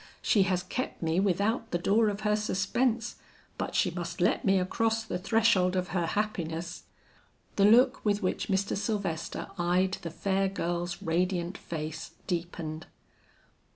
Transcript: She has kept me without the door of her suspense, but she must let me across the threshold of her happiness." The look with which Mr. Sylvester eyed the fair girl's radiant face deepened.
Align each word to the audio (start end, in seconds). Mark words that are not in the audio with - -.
She 0.23 0.41
has 0.49 0.63
kept 0.63 1.03
me 1.03 1.19
without 1.19 1.69
the 1.69 1.77
door 1.77 2.09
of 2.09 2.21
her 2.21 2.35
suspense, 2.35 3.17
but 3.59 3.75
she 3.75 3.91
must 3.91 4.19
let 4.19 4.43
me 4.43 4.59
across 4.59 5.03
the 5.03 5.19
threshold 5.19 5.75
of 5.75 5.89
her 5.89 6.07
happiness." 6.07 6.85
The 7.55 7.65
look 7.65 8.03
with 8.03 8.23
which 8.23 8.47
Mr. 8.47 8.75
Sylvester 8.75 9.49
eyed 9.59 9.99
the 10.01 10.09
fair 10.09 10.47
girl's 10.49 11.03
radiant 11.03 11.55
face 11.55 12.13
deepened. 12.25 12.87